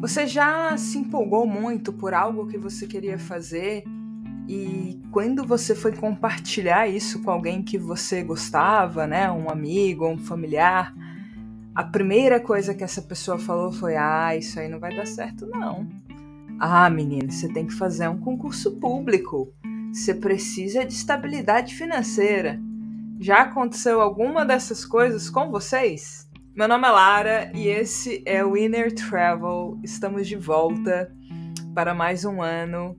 Você 0.00 0.26
já 0.26 0.74
se 0.78 0.96
empolgou 0.96 1.46
muito 1.46 1.92
por 1.92 2.14
algo 2.14 2.46
que 2.46 2.56
você 2.56 2.86
queria 2.86 3.18
fazer 3.18 3.84
e 4.48 4.98
quando 5.12 5.44
você 5.44 5.74
foi 5.74 5.92
compartilhar 5.92 6.88
isso 6.88 7.22
com 7.22 7.30
alguém 7.30 7.62
que 7.62 7.76
você 7.76 8.22
gostava, 8.22 9.06
né, 9.06 9.30
um 9.30 9.50
amigo, 9.50 10.08
um 10.08 10.16
familiar, 10.16 10.94
a 11.74 11.84
primeira 11.84 12.40
coisa 12.40 12.74
que 12.74 12.82
essa 12.82 13.02
pessoa 13.02 13.38
falou 13.38 13.72
foi: 13.72 13.94
"Ah, 13.94 14.34
isso 14.34 14.58
aí 14.58 14.68
não 14.68 14.80
vai 14.80 14.96
dar 14.96 15.06
certo 15.06 15.46
não". 15.46 15.86
Ah, 16.58 16.88
menino, 16.88 17.30
você 17.30 17.52
tem 17.52 17.66
que 17.66 17.74
fazer 17.74 18.08
um 18.08 18.18
concurso 18.18 18.72
público. 18.76 19.52
Você 19.92 20.14
precisa 20.14 20.82
de 20.82 20.94
estabilidade 20.94 21.74
financeira. 21.74 22.58
Já 23.18 23.42
aconteceu 23.42 24.00
alguma 24.00 24.46
dessas 24.46 24.82
coisas 24.84 25.28
com 25.28 25.50
vocês? 25.50 26.29
Meu 26.52 26.66
nome 26.66 26.84
é 26.86 26.90
Lara 26.90 27.52
e 27.54 27.68
esse 27.68 28.24
é 28.26 28.44
o 28.44 28.56
Inner 28.56 28.92
Travel. 28.92 29.78
Estamos 29.84 30.26
de 30.26 30.34
volta 30.34 31.14
para 31.72 31.94
mais 31.94 32.24
um 32.24 32.42
ano. 32.42 32.98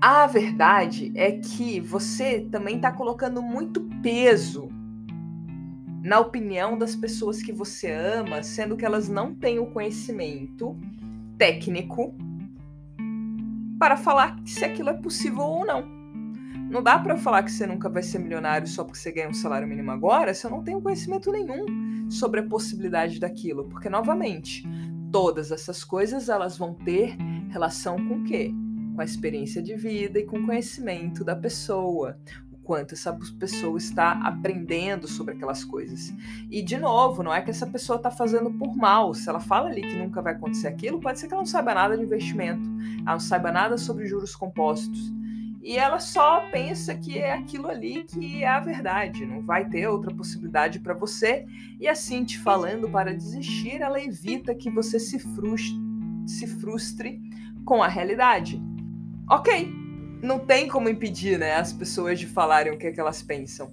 A 0.00 0.26
verdade 0.26 1.12
é 1.14 1.32
que 1.32 1.80
você 1.80 2.40
também 2.50 2.76
está 2.76 2.90
colocando 2.90 3.42
muito 3.42 3.82
peso 4.02 4.70
na 6.02 6.18
opinião 6.18 6.78
das 6.78 6.96
pessoas 6.96 7.42
que 7.42 7.52
você 7.52 7.92
ama, 7.92 8.42
sendo 8.42 8.74
que 8.74 8.86
elas 8.86 9.06
não 9.06 9.34
têm 9.34 9.58
o 9.58 9.66
conhecimento 9.66 10.74
técnico 11.36 12.14
para 13.86 13.96
falar 13.96 14.36
se 14.44 14.64
aquilo 14.64 14.90
é 14.90 14.94
possível 14.94 15.44
ou 15.44 15.64
não. 15.64 15.86
Não 16.68 16.82
dá 16.82 16.98
para 16.98 17.16
falar 17.16 17.44
que 17.44 17.52
você 17.52 17.68
nunca 17.68 17.88
vai 17.88 18.02
ser 18.02 18.18
milionário 18.18 18.66
só 18.66 18.82
porque 18.82 18.98
você 18.98 19.12
ganha 19.12 19.28
um 19.28 19.32
salário 19.32 19.68
mínimo 19.68 19.92
agora, 19.92 20.34
se 20.34 20.44
eu 20.44 20.50
não 20.50 20.60
tenho 20.60 20.80
conhecimento 20.80 21.30
nenhum 21.30 22.10
sobre 22.10 22.40
a 22.40 22.42
possibilidade 22.42 23.20
daquilo, 23.20 23.68
porque 23.68 23.88
novamente, 23.88 24.64
todas 25.12 25.52
essas 25.52 25.84
coisas 25.84 26.28
elas 26.28 26.58
vão 26.58 26.74
ter 26.74 27.16
relação 27.48 27.96
com 28.08 28.16
o 28.16 28.24
quê? 28.24 28.52
Com 28.96 29.02
a 29.02 29.04
experiência 29.04 29.62
de 29.62 29.76
vida 29.76 30.18
e 30.18 30.26
com 30.26 30.40
o 30.40 30.46
conhecimento 30.46 31.22
da 31.22 31.36
pessoa 31.36 32.18
quanto 32.66 32.94
essa 32.94 33.16
pessoa 33.38 33.78
está 33.78 34.10
aprendendo 34.24 35.06
sobre 35.06 35.34
aquelas 35.34 35.64
coisas. 35.64 36.12
E, 36.50 36.60
de 36.60 36.76
novo, 36.76 37.22
não 37.22 37.32
é 37.32 37.40
que 37.40 37.48
essa 37.48 37.66
pessoa 37.66 37.96
está 37.96 38.10
fazendo 38.10 38.50
por 38.50 38.76
mal. 38.76 39.14
Se 39.14 39.28
ela 39.28 39.38
fala 39.38 39.68
ali 39.68 39.82
que 39.82 39.96
nunca 39.96 40.20
vai 40.20 40.34
acontecer 40.34 40.66
aquilo, 40.66 41.00
pode 41.00 41.20
ser 41.20 41.28
que 41.28 41.32
ela 41.32 41.42
não 41.42 41.46
saiba 41.46 41.72
nada 41.72 41.96
de 41.96 42.02
investimento, 42.02 42.68
ela 43.02 43.12
não 43.12 43.20
saiba 43.20 43.52
nada 43.52 43.78
sobre 43.78 44.04
juros 44.06 44.34
compostos. 44.34 45.12
E 45.62 45.76
ela 45.76 46.00
só 46.00 46.40
pensa 46.50 46.94
que 46.94 47.18
é 47.18 47.34
aquilo 47.34 47.68
ali 47.68 48.04
que 48.04 48.42
é 48.42 48.48
a 48.48 48.60
verdade, 48.60 49.24
não 49.24 49.42
vai 49.42 49.68
ter 49.68 49.86
outra 49.86 50.12
possibilidade 50.12 50.80
para 50.80 50.94
você. 50.94 51.46
E 51.80 51.86
assim, 51.86 52.24
te 52.24 52.38
falando 52.38 52.90
para 52.90 53.14
desistir, 53.14 53.80
ela 53.80 54.02
evita 54.02 54.54
que 54.54 54.70
você 54.70 54.98
se 54.98 55.20
frustre, 55.20 55.78
se 56.26 56.46
frustre 56.48 57.20
com 57.64 57.80
a 57.82 57.88
realidade. 57.88 58.60
Ok, 59.28 59.72
não 60.26 60.38
tem 60.38 60.68
como 60.68 60.88
impedir, 60.88 61.38
né, 61.38 61.54
as 61.54 61.72
pessoas 61.72 62.18
de 62.18 62.26
falarem 62.26 62.72
o 62.72 62.78
que, 62.78 62.88
é 62.88 62.92
que 62.92 63.00
elas 63.00 63.22
pensam. 63.22 63.72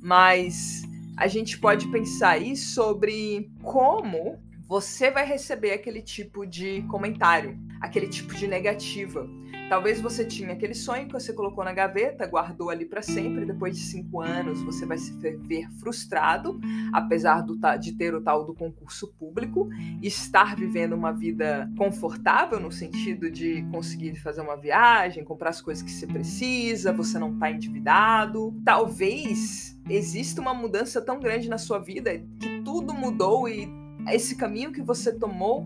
Mas 0.00 0.82
a 1.16 1.26
gente 1.26 1.58
pode 1.58 1.86
pensar 1.88 2.30
aí 2.30 2.56
sobre 2.56 3.50
como 3.62 4.40
você 4.66 5.10
vai 5.10 5.26
receber 5.26 5.72
aquele 5.72 6.00
tipo 6.00 6.46
de 6.46 6.82
comentário, 6.82 7.58
aquele 7.80 8.08
tipo 8.08 8.34
de 8.34 8.46
negativa. 8.46 9.28
Talvez 9.70 10.00
você 10.00 10.24
tinha 10.24 10.50
aquele 10.50 10.74
sonho 10.74 11.06
que 11.06 11.12
você 11.12 11.32
colocou 11.32 11.62
na 11.62 11.72
gaveta, 11.72 12.26
guardou 12.26 12.70
ali 12.70 12.84
para 12.84 13.02
sempre. 13.02 13.44
Depois 13.44 13.76
de 13.76 13.84
cinco 13.84 14.20
anos, 14.20 14.60
você 14.64 14.84
vai 14.84 14.98
se 14.98 15.12
ver 15.12 15.70
frustrado, 15.78 16.58
apesar 16.92 17.42
do, 17.42 17.56
de 17.78 17.92
ter 17.92 18.12
o 18.12 18.20
tal 18.20 18.44
do 18.44 18.52
concurso 18.52 19.06
público, 19.16 19.68
estar 20.02 20.56
vivendo 20.56 20.94
uma 20.94 21.12
vida 21.12 21.70
confortável 21.78 22.58
no 22.58 22.72
sentido 22.72 23.30
de 23.30 23.62
conseguir 23.70 24.16
fazer 24.16 24.40
uma 24.40 24.56
viagem, 24.56 25.22
comprar 25.22 25.50
as 25.50 25.62
coisas 25.62 25.84
que 25.84 25.92
você 25.92 26.04
precisa, 26.04 26.92
você 26.92 27.16
não 27.16 27.34
está 27.34 27.48
endividado. 27.48 28.52
Talvez 28.64 29.80
exista 29.88 30.40
uma 30.40 30.52
mudança 30.52 31.00
tão 31.00 31.20
grande 31.20 31.48
na 31.48 31.58
sua 31.58 31.78
vida 31.78 32.18
que 32.40 32.60
tudo 32.64 32.92
mudou 32.92 33.48
e 33.48 33.68
esse 34.08 34.34
caminho 34.34 34.72
que 34.72 34.82
você 34.82 35.16
tomou 35.16 35.64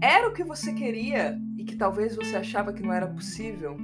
era 0.00 0.28
o 0.28 0.32
que 0.32 0.44
você 0.44 0.72
queria 0.72 1.36
que 1.68 1.76
talvez 1.76 2.16
você 2.16 2.34
achava 2.34 2.72
que 2.72 2.82
não 2.82 2.92
era 2.92 3.06
possível. 3.06 3.76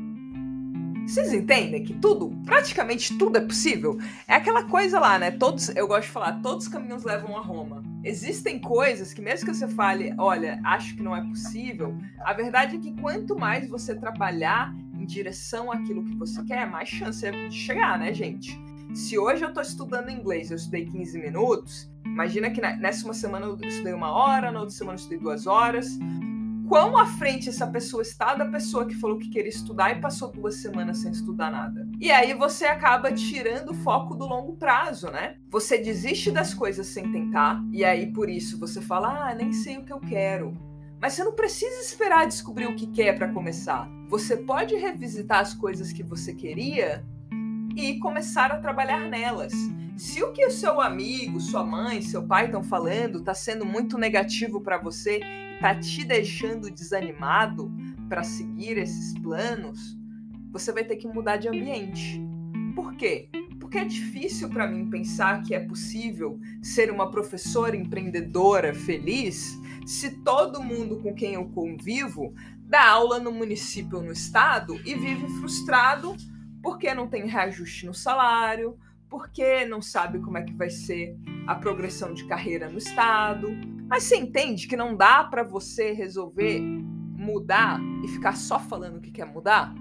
Vocês 1.06 1.34
entendem 1.34 1.84
que 1.84 1.92
tudo, 1.92 2.30
praticamente 2.46 3.18
tudo 3.18 3.36
é 3.36 3.40
possível? 3.40 3.98
É 4.26 4.34
aquela 4.34 4.64
coisa 4.64 4.98
lá, 4.98 5.18
né? 5.18 5.30
Todos, 5.30 5.68
eu 5.76 5.86
gosto 5.86 6.06
de 6.06 6.12
falar, 6.12 6.40
todos 6.40 6.64
os 6.64 6.72
caminhos 6.72 7.04
levam 7.04 7.36
a 7.36 7.42
Roma. 7.42 7.82
Existem 8.02 8.58
coisas 8.58 9.12
que 9.12 9.20
mesmo 9.20 9.46
que 9.46 9.54
você 9.54 9.68
fale, 9.68 10.14
olha, 10.16 10.58
acho 10.64 10.96
que 10.96 11.02
não 11.02 11.14
é 11.14 11.22
possível, 11.22 11.96
a 12.20 12.32
verdade 12.32 12.76
é 12.76 12.78
que 12.78 12.92
quanto 13.00 13.38
mais 13.38 13.68
você 13.68 13.94
trabalhar 13.94 14.74
em 14.98 15.04
direção 15.04 15.70
àquilo 15.70 16.04
que 16.04 16.16
você 16.16 16.42
quer, 16.42 16.66
mais 16.66 16.88
chance 16.88 17.24
é 17.26 17.30
de 17.30 17.54
chegar, 17.54 17.98
né, 17.98 18.12
gente? 18.14 18.58
Se 18.94 19.18
hoje 19.18 19.44
eu 19.44 19.48
estou 19.48 19.62
estudando 19.62 20.10
inglês, 20.10 20.50
eu 20.50 20.56
estudei 20.56 20.86
15 20.86 21.18
minutos, 21.18 21.90
imagina 22.06 22.50
que 22.50 22.62
nessa 22.62 23.04
uma 23.04 23.14
semana 23.14 23.44
eu 23.44 23.58
estudei 23.62 23.92
uma 23.92 24.10
hora, 24.10 24.50
na 24.50 24.60
outra 24.60 24.74
semana 24.74 24.94
eu 24.94 25.00
estudei 25.00 25.18
duas 25.18 25.46
horas. 25.46 25.98
Quão 26.68 26.96
à 26.96 27.06
frente 27.06 27.50
essa 27.50 27.66
pessoa 27.66 28.02
está 28.02 28.34
da 28.34 28.46
pessoa 28.46 28.86
que 28.86 28.94
falou 28.94 29.18
que 29.18 29.28
queria 29.28 29.50
estudar 29.50 29.90
e 29.90 30.00
passou 30.00 30.30
duas 30.30 30.56
semanas 30.56 30.98
sem 30.98 31.12
estudar 31.12 31.50
nada? 31.50 31.86
E 32.00 32.10
aí 32.10 32.32
você 32.32 32.64
acaba 32.64 33.12
tirando 33.12 33.70
o 33.70 33.74
foco 33.74 34.14
do 34.14 34.26
longo 34.26 34.56
prazo, 34.56 35.10
né? 35.10 35.36
Você 35.50 35.76
desiste 35.76 36.30
das 36.30 36.54
coisas 36.54 36.86
sem 36.86 37.12
tentar, 37.12 37.62
e 37.70 37.84
aí 37.84 38.12
por 38.12 38.30
isso 38.30 38.58
você 38.58 38.80
fala: 38.80 39.28
ah, 39.28 39.34
nem 39.34 39.52
sei 39.52 39.76
o 39.76 39.84
que 39.84 39.92
eu 39.92 40.00
quero. 40.00 40.56
Mas 41.00 41.12
você 41.12 41.22
não 41.22 41.34
precisa 41.34 41.82
esperar 41.82 42.26
descobrir 42.26 42.66
o 42.66 42.76
que 42.76 42.86
quer 42.86 43.14
para 43.14 43.32
começar. 43.32 43.86
Você 44.08 44.38
pode 44.38 44.74
revisitar 44.74 45.40
as 45.40 45.52
coisas 45.52 45.92
que 45.92 46.02
você 46.02 46.32
queria 46.32 47.04
e 47.76 47.98
começar 47.98 48.50
a 48.50 48.58
trabalhar 48.58 49.00
nelas. 49.00 49.52
Se 49.96 50.22
o 50.22 50.32
que 50.32 50.46
o 50.46 50.50
seu 50.50 50.80
amigo, 50.80 51.40
sua 51.40 51.64
mãe, 51.64 52.00
seu 52.00 52.26
pai 52.26 52.46
estão 52.46 52.64
falando 52.64 53.18
está 53.18 53.34
sendo 53.34 53.66
muito 53.66 53.98
negativo 53.98 54.60
para 54.60 54.78
você 54.78 55.20
está 55.64 55.74
te 55.74 56.04
deixando 56.04 56.70
desanimado 56.70 57.72
para 58.06 58.22
seguir 58.22 58.76
esses 58.76 59.18
planos, 59.20 59.96
você 60.52 60.70
vai 60.70 60.84
ter 60.84 60.96
que 60.96 61.08
mudar 61.08 61.38
de 61.38 61.48
ambiente. 61.48 62.20
Por 62.74 62.94
quê? 62.96 63.30
Porque 63.58 63.78
é 63.78 63.84
difícil 63.86 64.50
para 64.50 64.66
mim 64.66 64.90
pensar 64.90 65.42
que 65.42 65.54
é 65.54 65.60
possível 65.60 66.38
ser 66.62 66.90
uma 66.90 67.10
professora 67.10 67.74
empreendedora 67.74 68.74
feliz 68.74 69.58
se 69.86 70.10
todo 70.22 70.62
mundo 70.62 71.00
com 71.00 71.14
quem 71.14 71.32
eu 71.32 71.46
convivo 71.46 72.34
dá 72.60 72.86
aula 72.86 73.18
no 73.18 73.32
município 73.32 73.96
ou 73.96 74.04
no 74.04 74.12
estado 74.12 74.78
e 74.84 74.94
vive 74.94 75.26
frustrado 75.38 76.14
porque 76.62 76.92
não 76.92 77.08
tem 77.08 77.26
reajuste 77.26 77.86
no 77.86 77.94
salário, 77.94 78.78
porque 79.08 79.64
não 79.64 79.80
sabe 79.80 80.18
como 80.18 80.36
é 80.36 80.42
que 80.42 80.52
vai 80.52 80.68
ser 80.68 81.16
a 81.46 81.54
progressão 81.54 82.12
de 82.12 82.26
carreira 82.26 82.68
no 82.68 82.76
estado. 82.76 83.48
Mas 83.88 84.04
você 84.04 84.16
entende 84.16 84.66
que 84.66 84.76
não 84.76 84.96
dá 84.96 85.24
para 85.24 85.42
você 85.42 85.92
resolver 85.92 86.60
mudar 86.60 87.80
e 88.04 88.08
ficar 88.08 88.36
só 88.36 88.58
falando 88.58 89.00
que 89.00 89.10
quer 89.10 89.26
mudar? 89.26 89.74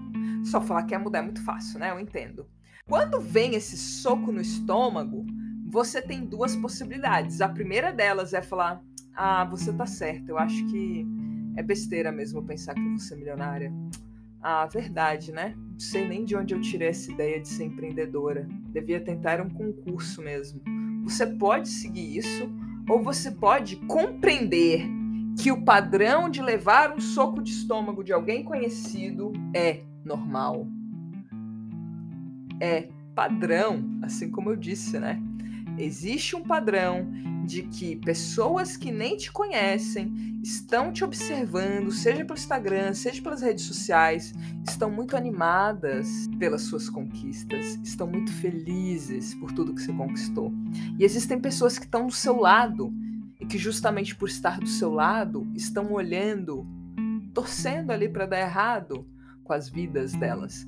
Só 0.43 0.61
falar 0.61 0.83
que 0.83 0.89
quer 0.89 0.99
mudar 0.99 1.19
é 1.19 1.23
muito 1.23 1.43
fácil, 1.43 1.79
né? 1.79 1.91
Eu 1.91 1.99
entendo. 1.99 2.47
Quando 2.87 3.19
vem 3.21 3.55
esse 3.55 3.77
soco 3.77 4.31
no 4.31 4.41
estômago, 4.41 5.25
você 5.65 6.01
tem 6.01 6.25
duas 6.25 6.55
possibilidades. 6.55 7.41
A 7.41 7.47
primeira 7.47 7.91
delas 7.91 8.33
é 8.33 8.41
falar: 8.41 8.83
"Ah, 9.15 9.45
você 9.45 9.71
tá 9.73 9.85
certo. 9.85 10.29
Eu 10.29 10.37
acho 10.37 10.65
que 10.67 11.05
é 11.55 11.63
besteira 11.63 12.11
mesmo 12.11 12.43
pensar 12.43 12.73
que 12.73 12.81
vou 12.81 12.99
ser 12.99 13.15
milionária." 13.15 13.71
Ah, 14.41 14.65
verdade, 14.65 15.31
né? 15.31 15.55
Não 15.55 15.79
sei 15.79 16.05
nem 16.05 16.25
de 16.25 16.35
onde 16.35 16.53
eu 16.53 16.59
tirei 16.59 16.89
essa 16.89 17.09
ideia 17.09 17.39
de 17.39 17.47
ser 17.47 17.63
empreendedora. 17.63 18.45
Devia 18.73 18.99
tentar 18.99 19.39
um 19.39 19.49
concurso 19.49 20.21
mesmo. 20.21 20.61
Você 21.05 21.25
pode 21.25 21.69
seguir 21.69 22.17
isso, 22.17 22.49
ou 22.87 23.01
você 23.01 23.31
pode 23.31 23.75
compreender 23.77 24.87
que 25.41 25.51
o 25.51 25.63
padrão 25.63 26.29
de 26.29 26.41
levar 26.41 26.93
um 26.93 26.99
soco 26.99 27.41
de 27.41 27.51
estômago 27.51 28.03
de 28.03 28.13
alguém 28.13 28.43
conhecido 28.43 29.31
é 29.53 29.81
normal. 30.05 30.67
É 32.59 32.87
padrão, 33.15 33.99
assim 34.01 34.29
como 34.29 34.49
eu 34.49 34.55
disse, 34.55 34.99
né? 34.99 35.21
Existe 35.77 36.35
um 36.35 36.43
padrão 36.43 37.07
de 37.45 37.63
que 37.63 37.95
pessoas 37.97 38.77
que 38.77 38.91
nem 38.91 39.17
te 39.17 39.31
conhecem 39.31 40.39
estão 40.41 40.91
te 40.91 41.03
observando, 41.03 41.91
seja 41.91 42.23
pelo 42.23 42.37
Instagram, 42.37 42.93
seja 42.93 43.21
pelas 43.21 43.41
redes 43.41 43.65
sociais, 43.65 44.33
estão 44.67 44.89
muito 44.89 45.17
animadas 45.17 46.29
pelas 46.39 46.63
suas 46.63 46.89
conquistas, 46.89 47.79
estão 47.83 48.07
muito 48.07 48.31
felizes 48.31 49.33
por 49.35 49.51
tudo 49.51 49.73
que 49.73 49.81
você 49.81 49.93
conquistou. 49.93 50.53
E 50.97 51.03
existem 51.03 51.39
pessoas 51.39 51.77
que 51.77 51.85
estão 51.85 52.07
do 52.07 52.13
seu 52.13 52.37
lado 52.37 52.93
e 53.39 53.45
que, 53.45 53.57
justamente 53.57 54.15
por 54.15 54.29
estar 54.29 54.59
do 54.59 54.67
seu 54.67 54.91
lado, 54.91 55.49
estão 55.55 55.91
olhando, 55.91 56.65
torcendo 57.33 57.91
ali 57.91 58.07
para 58.07 58.25
dar 58.25 58.39
errado, 58.39 59.05
com 59.43 59.53
as 59.53 59.69
vidas 59.69 60.13
delas. 60.13 60.65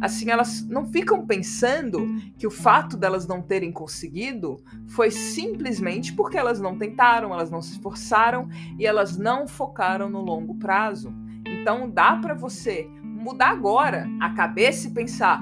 Assim, 0.00 0.30
elas 0.30 0.66
não 0.68 0.84
ficam 0.84 1.26
pensando 1.26 2.06
que 2.36 2.46
o 2.46 2.50
fato 2.50 2.96
delas 2.96 3.26
não 3.26 3.40
terem 3.40 3.70
conseguido 3.70 4.62
foi 4.88 5.10
simplesmente 5.10 6.12
porque 6.12 6.36
elas 6.36 6.60
não 6.60 6.76
tentaram, 6.76 7.32
elas 7.32 7.50
não 7.50 7.62
se 7.62 7.72
esforçaram 7.72 8.48
e 8.78 8.86
elas 8.86 9.16
não 9.16 9.46
focaram 9.46 10.10
no 10.10 10.20
longo 10.20 10.56
prazo. 10.58 11.12
Então, 11.46 11.88
dá 11.88 12.16
para 12.16 12.34
você 12.34 12.88
mudar 13.02 13.50
agora 13.50 14.08
a 14.20 14.30
cabeça 14.30 14.88
e 14.88 14.90
pensar: 14.92 15.40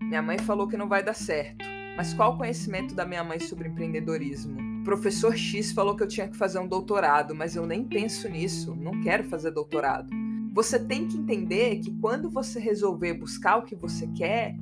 minha 0.00 0.22
mãe 0.22 0.38
falou 0.38 0.66
que 0.66 0.76
não 0.76 0.88
vai 0.88 1.02
dar 1.02 1.14
certo, 1.14 1.64
mas 1.96 2.14
qual 2.14 2.34
o 2.34 2.38
conhecimento 2.38 2.94
da 2.94 3.04
minha 3.04 3.22
mãe 3.22 3.38
sobre 3.38 3.68
empreendedorismo? 3.68 4.82
Professor 4.84 5.36
X 5.36 5.72
falou 5.72 5.96
que 5.96 6.02
eu 6.02 6.08
tinha 6.08 6.28
que 6.28 6.36
fazer 6.36 6.58
um 6.58 6.68
doutorado, 6.68 7.34
mas 7.34 7.56
eu 7.56 7.66
nem 7.66 7.84
penso 7.84 8.28
nisso, 8.28 8.74
não 8.74 9.00
quero 9.00 9.24
fazer 9.24 9.50
doutorado. 9.50 10.23
Você 10.54 10.78
tem 10.78 11.08
que 11.08 11.18
entender 11.18 11.80
que 11.80 11.90
quando 12.00 12.30
você 12.30 12.60
resolver 12.60 13.14
buscar 13.14 13.56
o 13.56 13.64
que 13.64 13.74
você 13.74 14.06
quer, 14.06 14.56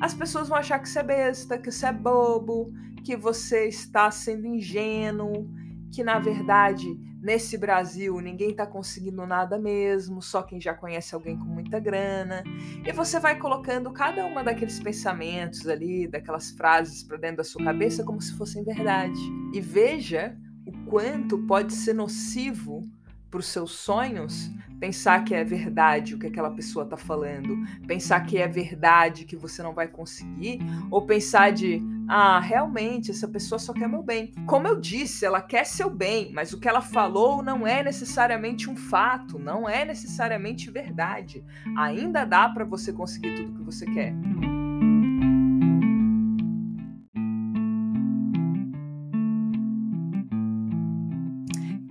as 0.00 0.14
pessoas 0.14 0.48
vão 0.48 0.56
achar 0.56 0.78
que 0.78 0.88
você 0.88 1.00
é 1.00 1.02
besta, 1.02 1.58
que 1.58 1.72
você 1.72 1.86
é 1.86 1.92
bobo, 1.92 2.72
que 3.04 3.16
você 3.16 3.66
está 3.66 4.08
sendo 4.12 4.46
ingênuo, 4.46 5.50
que 5.92 6.04
na 6.04 6.20
verdade 6.20 6.86
nesse 7.20 7.56
Brasil 7.56 8.20
ninguém 8.20 8.50
está 8.50 8.66
conseguindo 8.66 9.26
nada 9.26 9.58
mesmo, 9.58 10.20
só 10.20 10.42
quem 10.42 10.60
já 10.60 10.74
conhece 10.74 11.14
alguém 11.14 11.36
com 11.36 11.46
muita 11.46 11.80
grana. 11.80 12.44
E 12.86 12.92
você 12.92 13.18
vai 13.18 13.36
colocando 13.36 13.90
cada 13.92 14.24
uma 14.26 14.44
daqueles 14.44 14.78
pensamentos 14.78 15.66
ali, 15.66 16.06
daquelas 16.06 16.50
frases 16.50 17.02
para 17.02 17.16
dentro 17.16 17.38
da 17.38 17.44
sua 17.44 17.64
cabeça 17.64 18.04
como 18.04 18.20
se 18.20 18.36
fossem 18.36 18.62
verdade. 18.62 19.18
E 19.52 19.60
veja 19.60 20.36
o 20.64 20.72
quanto 20.84 21.38
pode 21.46 21.72
ser 21.72 21.94
nocivo 21.94 22.82
para 23.30 23.40
os 23.40 23.46
seus 23.46 23.72
sonhos 23.72 24.48
pensar 24.78 25.24
que 25.24 25.34
é 25.34 25.44
verdade 25.44 26.14
o 26.14 26.18
que 26.18 26.26
aquela 26.26 26.50
pessoa 26.50 26.84
está 26.84 26.96
falando, 26.96 27.56
pensar 27.86 28.20
que 28.20 28.38
é 28.38 28.46
verdade 28.46 29.24
que 29.24 29.36
você 29.36 29.62
não 29.62 29.72
vai 29.72 29.88
conseguir, 29.88 30.58
ou 30.90 31.06
pensar 31.06 31.52
de 31.52 31.82
ah, 32.08 32.38
realmente 32.38 33.10
essa 33.10 33.26
pessoa 33.26 33.58
só 33.58 33.72
quer 33.72 33.88
meu 33.88 34.02
bem. 34.02 34.32
Como 34.46 34.68
eu 34.68 34.78
disse, 34.80 35.24
ela 35.24 35.40
quer 35.40 35.64
seu 35.64 35.88
bem, 35.88 36.32
mas 36.32 36.52
o 36.52 36.60
que 36.60 36.68
ela 36.68 36.80
falou 36.82 37.42
não 37.42 37.66
é 37.66 37.82
necessariamente 37.82 38.68
um 38.68 38.76
fato, 38.76 39.38
não 39.38 39.68
é 39.68 39.84
necessariamente 39.84 40.70
verdade. 40.70 41.44
Ainda 41.76 42.24
dá 42.24 42.48
para 42.48 42.64
você 42.64 42.92
conseguir 42.92 43.34
tudo 43.34 43.54
que 43.54 43.62
você 43.62 43.86
quer. 43.86 44.14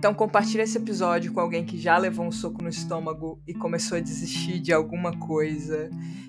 Então 0.04 0.12
compartilhe 0.12 0.62
esse 0.62 0.76
episódio 0.76 1.32
com 1.32 1.40
alguém 1.40 1.64
que 1.64 1.78
já 1.78 1.96
levou 1.96 2.26
um 2.26 2.30
soco 2.30 2.62
no 2.62 2.68
estômago 2.68 3.40
e 3.46 3.54
começou 3.54 3.96
a 3.96 4.02
desistir 4.02 4.60
de 4.60 4.70
alguma 4.70 5.16
coisa 5.16 5.88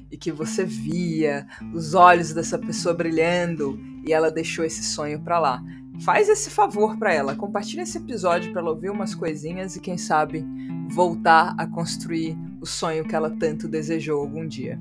e 0.10 0.16
que 0.16 0.32
você 0.32 0.64
via 0.64 1.46
os 1.74 1.94
olhos 1.94 2.32
dessa 2.32 2.58
pessoa 2.58 2.96
brilhando 2.96 3.78
e 4.08 4.14
ela 4.14 4.32
deixou 4.32 4.64
esse 4.64 4.82
sonho 4.82 5.20
para 5.20 5.40
lá. 5.40 5.62
Faz 6.06 6.30
esse 6.30 6.50
favor 6.50 6.98
para 6.98 7.14
ela, 7.14 7.36
compartilhe 7.36 7.82
esse 7.82 7.98
episódio 7.98 8.54
para 8.54 8.62
ela 8.62 8.70
ouvir 8.70 8.90
umas 8.90 9.14
coisinhas 9.14 9.76
e 9.76 9.82
quem 9.82 9.98
sabe 9.98 10.46
voltar 10.88 11.54
a 11.58 11.68
construir 11.68 12.38
o 12.62 12.66
sonho 12.66 13.04
que 13.04 13.14
ela 13.14 13.30
tanto 13.30 13.68
desejou 13.68 14.22
algum 14.22 14.48
dia. 14.48 14.80